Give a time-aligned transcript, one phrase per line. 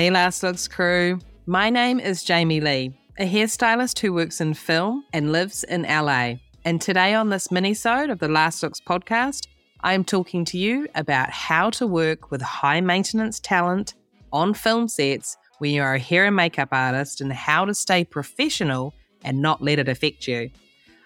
[0.00, 1.18] Hey, Last Looks crew.
[1.44, 6.36] My name is Jamie Lee, a hairstylist who works in film and lives in LA.
[6.64, 9.48] And today on this mini-sode of the Last Looks podcast,
[9.82, 13.92] I am talking to you about how to work with high maintenance talent
[14.32, 18.02] on film sets when you are a hair and makeup artist and how to stay
[18.02, 20.48] professional and not let it affect you.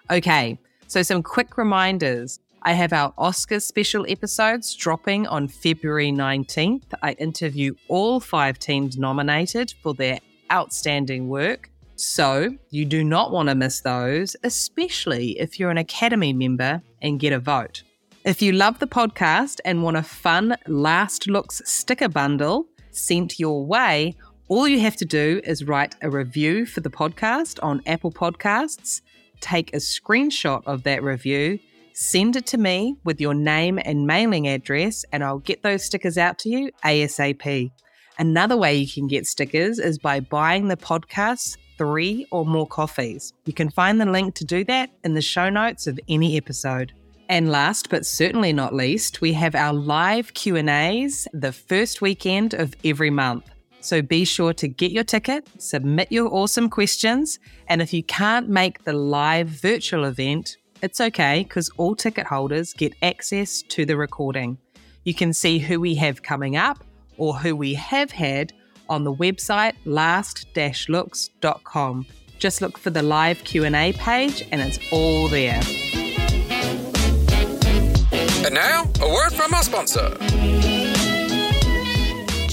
[0.08, 0.56] Okay,
[0.86, 2.38] so some quick reminders.
[2.66, 6.94] I have our Oscar special episodes dropping on February 19th.
[7.02, 10.18] I interview all five teams nominated for their
[10.50, 11.68] outstanding work.
[11.96, 17.20] So you do not want to miss those, especially if you're an Academy member and
[17.20, 17.82] get a vote.
[18.24, 23.66] If you love the podcast and want a fun Last Looks sticker bundle sent your
[23.66, 24.16] way,
[24.48, 29.02] all you have to do is write a review for the podcast on Apple Podcasts,
[29.40, 31.58] take a screenshot of that review
[31.96, 36.18] Send it to me with your name and mailing address, and I'll get those stickers
[36.18, 37.70] out to you ASAP.
[38.18, 43.32] Another way you can get stickers is by buying the podcast three or more coffees.
[43.44, 46.92] You can find the link to do that in the show notes of any episode.
[47.28, 52.74] And last but certainly not least, we have our live Q&As the first weekend of
[52.84, 53.48] every month.
[53.78, 58.48] So be sure to get your ticket, submit your awesome questions, and if you can't
[58.48, 63.96] make the live virtual event, it's okay because all ticket holders get access to the
[63.96, 64.58] recording.
[65.04, 66.82] You can see who we have coming up
[67.16, 68.52] or who we have had
[68.88, 72.06] on the website last-looks.com.
[72.38, 75.62] Just look for the live Q&A page and it's all there.
[78.44, 80.18] And now, a word from our sponsor.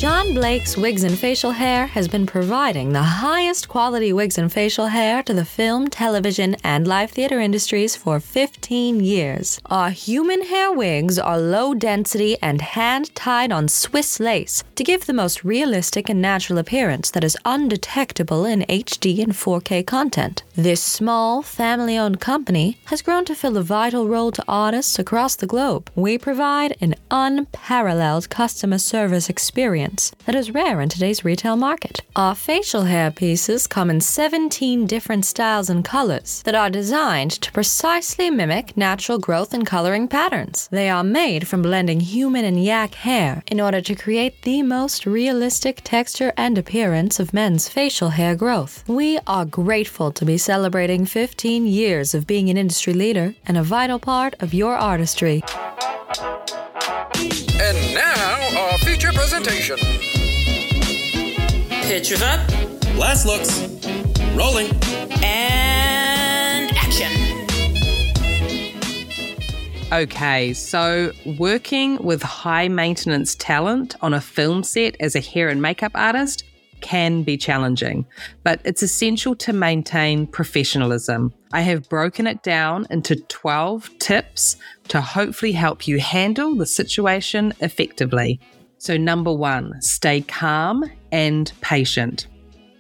[0.02, 4.88] John Blake's Wigs and Facial Hair has been providing the highest quality wigs and facial
[4.88, 9.59] hair to the film, television, and live theater industries for 15 years.
[9.67, 15.06] Our human hair wigs are low density and hand tied on Swiss lace to give
[15.06, 20.42] the most realistic and natural appearance that is undetectable in HD and 4K content.
[20.56, 25.36] This small, family owned company has grown to fill a vital role to artists across
[25.36, 25.91] the globe.
[25.94, 32.02] We provide an unparalleled customer service experience that is rare in today's retail market.
[32.16, 37.52] Our facial hair pieces come in 17 different styles and colors that are designed to
[37.52, 40.68] precisely mimic natural growth and coloring patterns.
[40.72, 45.06] They are made from blending human and yak hair in order to create the most
[45.06, 48.86] realistic texture and appearance of men's facial hair growth.
[48.88, 53.64] We are grateful to be celebrating 15 years of being an industry leader and a
[53.64, 55.44] vital part of your artistry.
[57.68, 59.78] And now, our feature presentation.
[61.92, 62.40] Pictures up.
[62.96, 63.52] Last looks.
[64.38, 64.72] Rolling.
[65.22, 65.50] And
[69.91, 75.62] Okay, so working with high maintenance talent on a film set as a hair and
[75.62, 76.46] makeup artist
[76.79, 78.06] can be challenging,
[78.44, 81.34] but it's essential to maintain professionalism.
[81.52, 84.56] I have broken it down into 12 tips
[84.88, 88.40] to hopefully help you handle the situation effectively.
[88.78, 92.28] So, number one, stay calm and patient.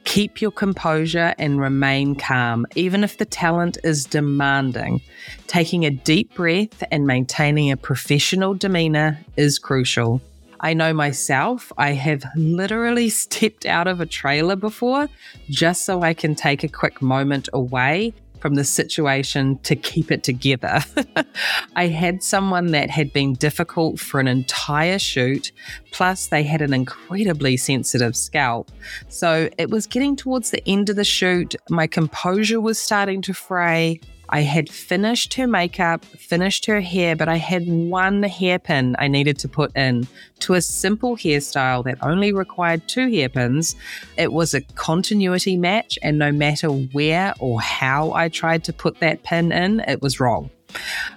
[0.03, 5.01] Keep your composure and remain calm, even if the talent is demanding.
[5.47, 10.21] Taking a deep breath and maintaining a professional demeanor is crucial.
[10.59, 15.07] I know myself, I have literally stepped out of a trailer before
[15.49, 20.23] just so I can take a quick moment away from the situation to keep it
[20.23, 20.79] together.
[21.75, 25.51] I had someone that had been difficult for an entire shoot,
[25.91, 28.71] plus, they had an incredibly sensitive scalp.
[29.07, 31.55] So it was getting towards the end of the shoot.
[31.69, 33.99] My composure was starting to fray.
[34.33, 39.37] I had finished her makeup, finished her hair, but I had one hairpin I needed
[39.39, 40.07] to put in
[40.39, 43.75] to a simple hairstyle that only required two hairpins.
[44.17, 48.99] It was a continuity match, and no matter where or how I tried to put
[48.99, 50.49] that pin in, it was wrong.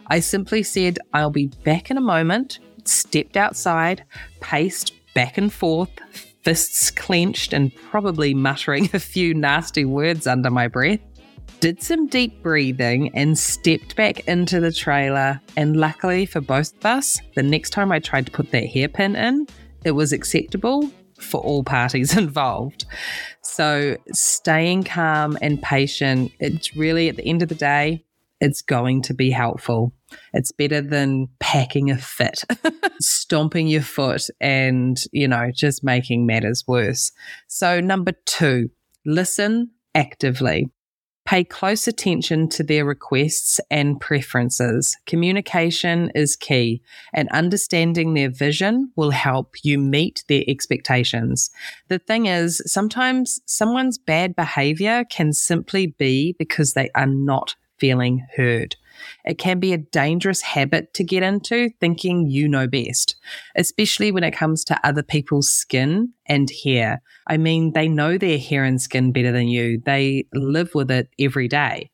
[0.08, 4.04] I simply said, I'll be back in a moment, stepped outside,
[4.40, 5.90] paced back and forth,
[6.42, 11.00] fists clenched, and probably muttering a few nasty words under my breath
[11.60, 15.40] did some deep breathing and stepped back into the trailer.
[15.56, 19.16] And luckily for both of us, the next time I tried to put that hairpin
[19.16, 19.46] in,
[19.84, 22.84] it was acceptable for all parties involved.
[23.42, 28.04] So staying calm and patient, it's really at the end of the day,
[28.40, 29.94] it's going to be helpful.
[30.32, 32.44] It's better than packing a fit,
[33.00, 37.10] stomping your foot and, you know, just making matters worse.
[37.48, 38.68] So, number two,
[39.06, 40.70] listen actively.
[41.24, 44.94] Pay close attention to their requests and preferences.
[45.06, 46.82] Communication is key,
[47.14, 51.50] and understanding their vision will help you meet their expectations.
[51.88, 58.26] The thing is, sometimes someone's bad behavior can simply be because they are not feeling
[58.36, 58.76] heard.
[59.24, 63.16] It can be a dangerous habit to get into thinking you know best,
[63.56, 67.02] especially when it comes to other people's skin and hair.
[67.26, 69.80] I mean, they know their hair and skin better than you.
[69.84, 71.90] They live with it every day.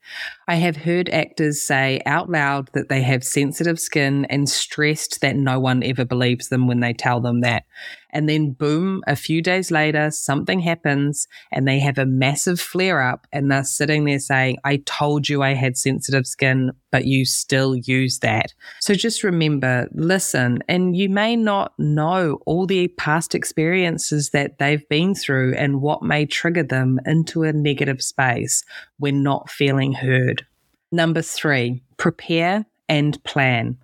[0.48, 5.36] I have heard actors say out loud that they have sensitive skin and stressed that
[5.36, 7.64] no one ever believes them when they tell them that.
[8.12, 13.00] And then, boom, a few days later, something happens and they have a massive flare
[13.00, 17.24] up and they're sitting there saying, I told you I had sensitive skin, but you
[17.24, 18.52] still use that.
[18.80, 24.86] So just remember, listen, and you may not know all the past experiences that they've
[24.88, 28.62] been through and what may trigger them into a negative space
[28.98, 30.46] when not feeling heard.
[30.92, 33.78] Number three, prepare and plan.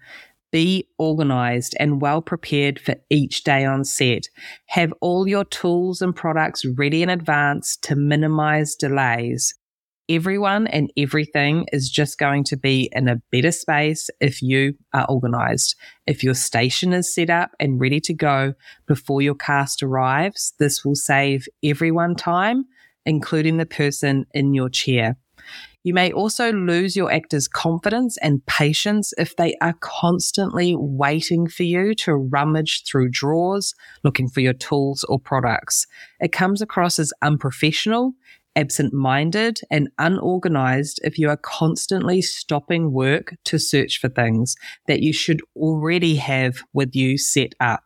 [0.52, 4.28] Be organized and well prepared for each day on set.
[4.66, 9.54] Have all your tools and products ready in advance to minimize delays
[10.08, 15.06] everyone and everything is just going to be in a better space if you are
[15.08, 15.74] organized.
[16.06, 18.54] If your station is set up and ready to go
[18.86, 22.66] before your cast arrives, this will save everyone time,
[23.04, 25.16] including the person in your chair.
[25.86, 31.62] You may also lose your actor's confidence and patience if they are constantly waiting for
[31.62, 33.72] you to rummage through drawers
[34.02, 35.86] looking for your tools or products.
[36.18, 38.14] It comes across as unprofessional
[38.56, 44.56] absent minded and unorganized if you are constantly stopping work to search for things
[44.88, 47.82] that you should already have with you set up.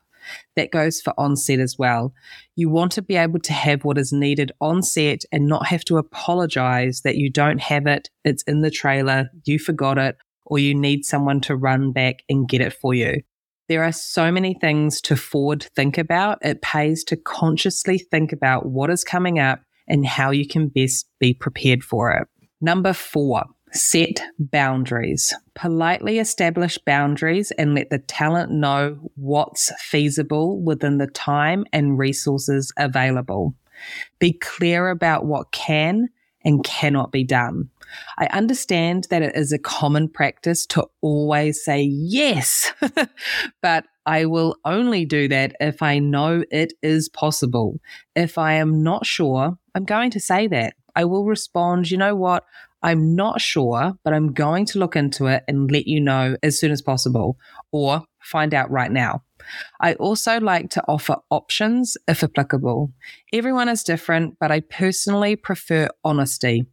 [0.55, 2.15] That goes for on set as well.
[2.55, 5.85] You want to be able to have what is needed on set and not have
[5.87, 10.59] to apologize that you don't have it, it's in the trailer, you forgot it, or
[10.59, 13.23] you need someone to run back and get it for you.
[13.69, 16.39] There are so many things to forward think about.
[16.43, 19.61] It pays to consciously think about what is coming up
[19.91, 22.27] and how you can best be prepared for it.
[22.61, 25.35] Number four, set boundaries.
[25.55, 32.73] Politely establish boundaries and let the talent know what's feasible within the time and resources
[32.79, 33.55] available.
[34.19, 36.09] Be clear about what can
[36.45, 37.69] and cannot be done.
[38.19, 42.73] I understand that it is a common practice to always say yes,
[43.63, 47.81] but I will only do that if I know it is possible.
[48.15, 50.75] If I am not sure, I'm going to say that.
[50.95, 52.45] I will respond, you know what?
[52.83, 56.59] I'm not sure, but I'm going to look into it and let you know as
[56.59, 57.37] soon as possible
[57.73, 59.23] or find out right now.
[59.81, 62.93] I also like to offer options if applicable.
[63.33, 66.67] Everyone is different, but I personally prefer honesty.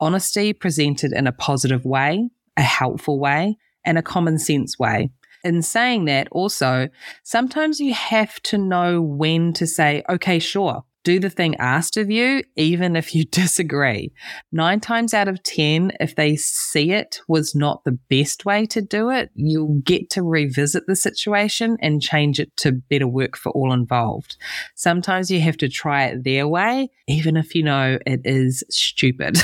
[0.00, 5.10] Honesty presented in a positive way, a helpful way, and a common sense way.
[5.44, 6.88] In saying that, also,
[7.24, 12.10] sometimes you have to know when to say, okay, sure, do the thing asked of
[12.10, 14.12] you, even if you disagree.
[14.50, 18.80] Nine times out of 10, if they see it was not the best way to
[18.80, 23.50] do it, you'll get to revisit the situation and change it to better work for
[23.52, 24.36] all involved.
[24.74, 29.38] Sometimes you have to try it their way, even if you know it is stupid.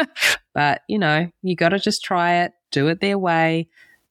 [0.54, 3.68] but, you know, you got to just try it, do it their way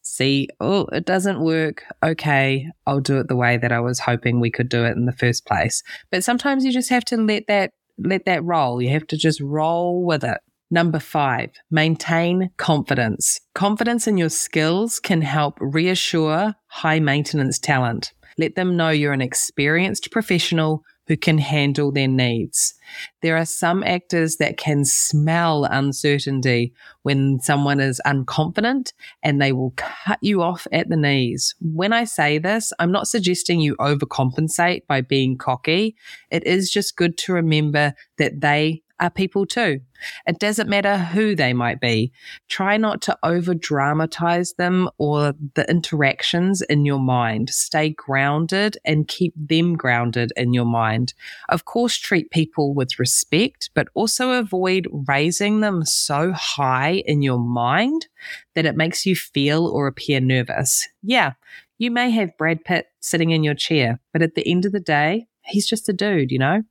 [0.10, 1.84] see, oh, it doesn't work.
[2.04, 5.06] Okay, I'll do it the way that I was hoping we could do it in
[5.06, 5.84] the first place.
[6.12, 8.82] But sometimes you just have to let that let that roll.
[8.82, 10.40] You have to just roll with it.
[10.72, 13.40] Number five, maintain confidence.
[13.56, 18.14] Confidence in your skills can help reassure high maintenance talent.
[18.38, 22.76] Let them know you're an experienced professional who can handle their needs.
[23.22, 29.74] There are some actors that can smell uncertainty when someone is unconfident and they will
[29.76, 31.56] cut you off at the knees.
[31.60, 35.96] When I say this, I'm not suggesting you overcompensate by being cocky.
[36.30, 39.82] It is just good to remember that they are people too.
[40.26, 42.12] It doesn't matter who they might be.
[42.48, 47.50] Try not to over dramatize them or the interactions in your mind.
[47.50, 51.14] Stay grounded and keep them grounded in your mind.
[51.50, 57.40] Of course, treat people with respect, but also avoid raising them so high in your
[57.40, 58.08] mind
[58.56, 60.88] that it makes you feel or appear nervous.
[61.02, 61.34] Yeah,
[61.78, 64.82] you may have Brad Pitt sitting in your chair, but at the end of the
[64.82, 66.64] day, he's just a dude, you know?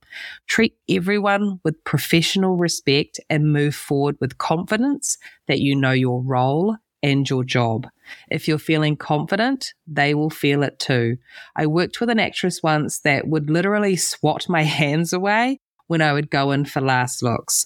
[0.47, 5.17] Treat everyone with professional respect and move forward with confidence
[5.47, 7.87] that you know your role and your job.
[8.29, 11.17] If you're feeling confident, they will feel it too.
[11.55, 16.13] I worked with an actress once that would literally swat my hands away when I
[16.13, 17.65] would go in for last looks.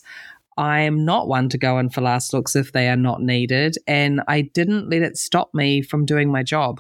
[0.55, 3.75] I am not one to go in for last looks if they are not needed,
[3.87, 6.79] and I didn't let it stop me from doing my job.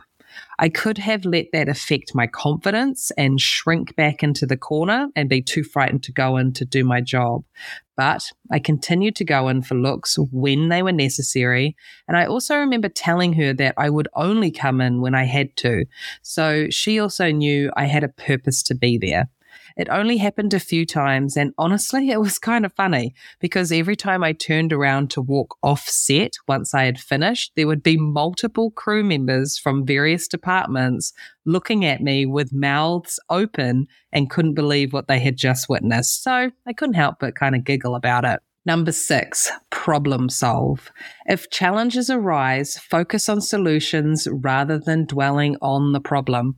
[0.59, 5.29] I could have let that affect my confidence and shrink back into the corner and
[5.29, 7.43] be too frightened to go in to do my job.
[7.95, 11.75] But I continued to go in for looks when they were necessary.
[12.07, 15.55] And I also remember telling her that I would only come in when I had
[15.57, 15.85] to.
[16.21, 19.29] So she also knew I had a purpose to be there.
[19.77, 23.95] It only happened a few times, and honestly, it was kind of funny because every
[23.95, 27.97] time I turned around to walk off set once I had finished, there would be
[27.97, 31.13] multiple crew members from various departments
[31.45, 36.23] looking at me with mouths open and couldn't believe what they had just witnessed.
[36.23, 38.41] So I couldn't help but kind of giggle about it.
[38.65, 40.89] Number six, problem solve.
[41.25, 46.55] If challenges arise, focus on solutions rather than dwelling on the problem.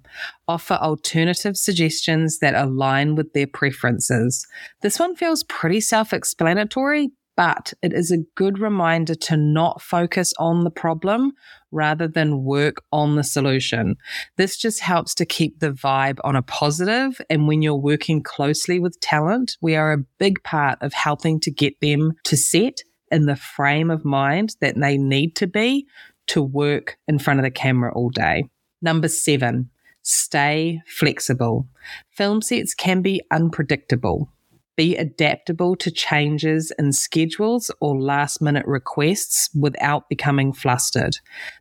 [0.48, 4.46] Offer alternative suggestions that align with their preferences.
[4.82, 10.34] This one feels pretty self explanatory, but it is a good reminder to not focus
[10.40, 11.34] on the problem
[11.72, 13.96] rather than work on the solution.
[14.38, 17.20] This just helps to keep the vibe on a positive.
[17.30, 21.52] And when you're working closely with talent, we are a big part of helping to
[21.52, 25.88] get them to set in the frame of mind that they need to be
[26.28, 28.46] to work in front of the camera all day.
[28.82, 29.70] Number seven,
[30.02, 31.68] stay flexible.
[32.10, 34.30] Film sets can be unpredictable.
[34.76, 41.18] Be adaptable to changes in schedules or last minute requests without becoming flustered.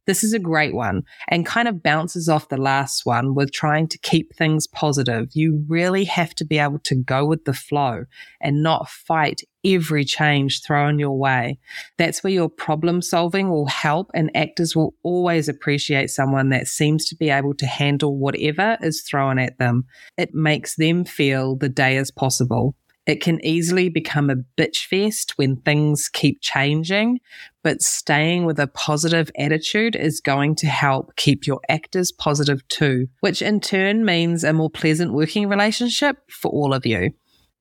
[0.06, 3.86] This is a great one and kind of bounces off the last one with trying
[3.88, 5.28] to keep things positive.
[5.32, 8.04] You really have to be able to go with the flow
[8.40, 11.58] and not fight every change thrown your way.
[11.98, 17.06] That's where your problem solving will help, and actors will always appreciate someone that seems
[17.06, 19.84] to be able to handle whatever is thrown at them.
[20.18, 22.76] It makes them feel the day is possible.
[23.06, 27.20] It can easily become a bitch fest when things keep changing,
[27.62, 33.08] but staying with a positive attitude is going to help keep your actors positive too,
[33.20, 37.10] which in turn means a more pleasant working relationship for all of you.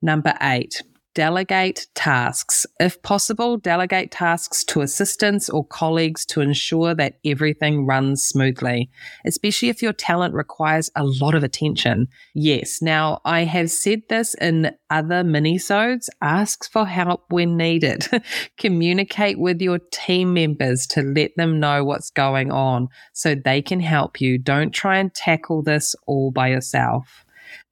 [0.01, 0.81] Number eight,
[1.13, 2.65] delegate tasks.
[2.79, 8.89] If possible, delegate tasks to assistants or colleagues to ensure that everything runs smoothly,
[9.25, 12.07] especially if your talent requires a lot of attention.
[12.33, 18.07] Yes, now I have said this in other minisodes, ask for help when needed.
[18.57, 23.79] Communicate with your team members to let them know what's going on so they can
[23.79, 24.37] help you.
[24.37, 27.22] Don't try and tackle this all by yourself.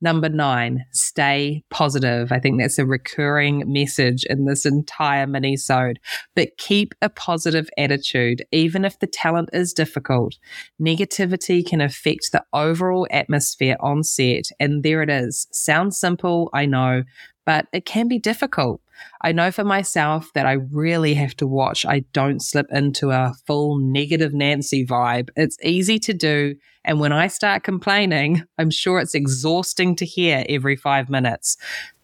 [0.01, 2.31] Number nine, stay positive.
[2.31, 5.99] I think that's a recurring message in this entire mini-sode.
[6.35, 10.39] But keep a positive attitude, even if the talent is difficult.
[10.81, 14.45] Negativity can affect the overall atmosphere on set.
[14.59, 15.47] And there it is.
[15.51, 17.03] Sounds simple, I know,
[17.45, 18.81] but it can be difficult.
[19.21, 23.33] I know for myself that I really have to watch I don't slip into a
[23.45, 25.29] full negative Nancy vibe.
[25.35, 26.55] It's easy to do.
[26.83, 31.57] And when I start complaining, I'm sure it's exhausting to hear every five minutes.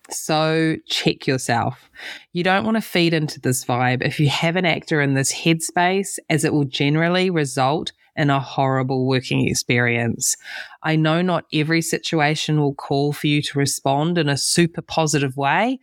[0.09, 1.89] So check yourself.
[2.31, 5.33] You don't want to feed into this vibe if you have an actor in this
[5.33, 10.35] headspace, as it will generally result in a horrible working experience.
[10.83, 15.35] I know not every situation will call for you to respond in a super positive
[15.37, 15.79] way,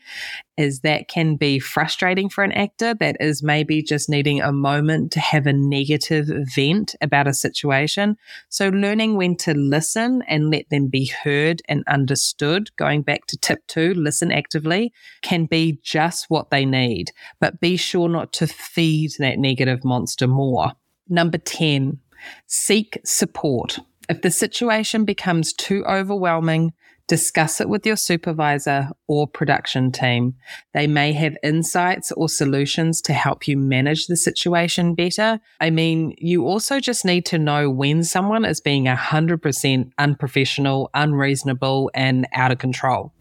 [0.57, 5.13] as that can be frustrating for an actor that is maybe just needing a moment
[5.13, 8.17] to have a negative vent about a situation.
[8.49, 13.37] So, learning when to listen and let them be heard and understood, going back to
[13.37, 17.11] tip two, listen actively, can be just what they need.
[17.41, 20.73] But be sure not to feed that negative monster more.
[21.09, 21.99] Number 10,
[22.47, 23.79] Seek support.
[24.09, 26.73] If the situation becomes too overwhelming,
[27.07, 30.35] discuss it with your supervisor or production team.
[30.73, 35.41] They may have insights or solutions to help you manage the situation better.
[35.61, 41.91] I mean, you also just need to know when someone is being 100% unprofessional, unreasonable,
[41.95, 43.13] and out of control.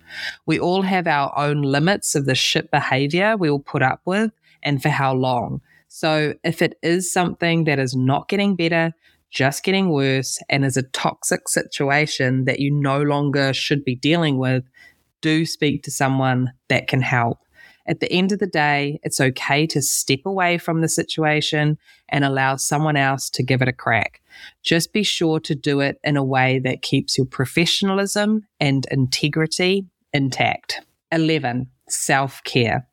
[0.45, 4.31] We all have our own limits of the shit behavior we will put up with
[4.61, 5.61] and for how long.
[5.95, 8.93] So if it is something that is not getting better,
[9.29, 14.39] just getting worse, and is a toxic situation that you no longer should be dealing
[14.39, 14.63] with,
[15.21, 17.37] do speak to someone that can help.
[17.85, 21.77] At the end of the day, it's okay to step away from the situation
[22.09, 24.19] and allow someone else to give it a crack.
[24.63, 29.85] Just be sure to do it in a way that keeps your professionalism and integrity
[30.11, 30.81] intact.
[31.11, 31.69] 11.
[31.87, 32.87] Self care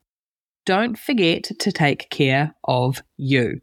[0.65, 3.61] don't forget to take care of you.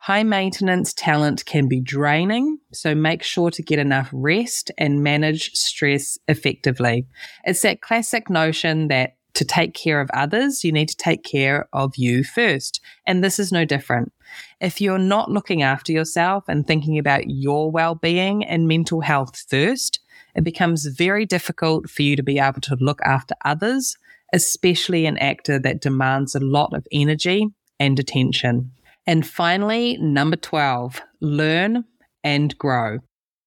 [0.00, 5.52] High maintenance talent can be draining, so make sure to get enough rest and manage
[5.52, 7.06] stress effectively.
[7.44, 11.68] It's that classic notion that to take care of others, you need to take care
[11.74, 12.80] of you first.
[13.06, 14.12] And this is no different.
[14.60, 19.44] If you're not looking after yourself and thinking about your well being and mental health
[19.48, 20.00] first,
[20.34, 23.98] it becomes very difficult for you to be able to look after others,
[24.32, 27.46] especially an actor that demands a lot of energy
[27.78, 28.72] and attention.
[29.06, 31.84] And finally, number 12, learn
[32.24, 32.98] and grow.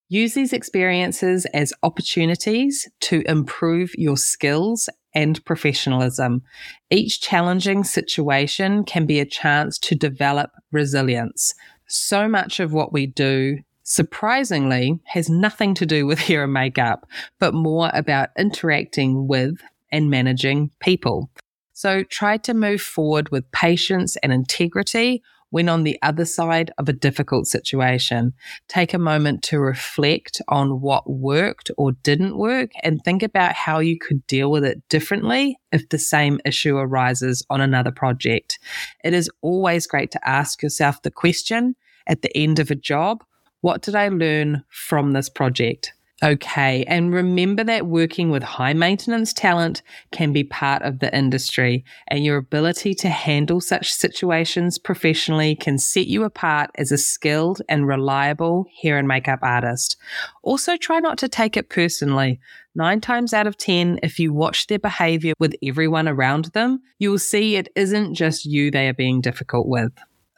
[0.07, 6.41] Use these experiences as opportunities to improve your skills and professionalism.
[6.89, 11.53] Each challenging situation can be a chance to develop resilience.
[11.87, 17.05] So much of what we do, surprisingly, has nothing to do with hair and makeup,
[17.39, 19.55] but more about interacting with
[19.91, 21.29] and managing people.
[21.73, 26.89] So try to move forward with patience and integrity when on the other side of
[26.89, 28.33] a difficult situation.
[28.67, 33.79] Take a moment to reflect on what worked or didn't work and think about how
[33.79, 38.59] you could deal with it differently if the same issue arises on another project.
[39.03, 41.75] It is always great to ask yourself the question
[42.07, 43.23] at the end of a job
[43.61, 45.93] what did I learn from this project?
[46.23, 46.83] Okay.
[46.85, 52.23] And remember that working with high maintenance talent can be part of the industry, and
[52.23, 57.87] your ability to handle such situations professionally can set you apart as a skilled and
[57.87, 59.97] reliable hair and makeup artist.
[60.43, 62.39] Also, try not to take it personally.
[62.75, 67.11] Nine times out of 10, if you watch their behavior with everyone around them, you
[67.11, 69.91] will see it isn't just you they are being difficult with.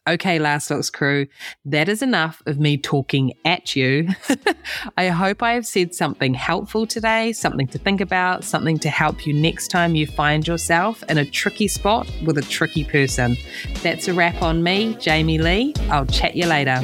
[0.07, 1.27] Okay, Last Looks crew,
[1.63, 4.09] that is enough of me talking at you.
[4.97, 9.27] I hope I have said something helpful today, something to think about, something to help
[9.27, 13.37] you next time you find yourself in a tricky spot with a tricky person.
[13.83, 15.75] That's a wrap on me, Jamie Lee.
[15.91, 16.81] I'll chat you later.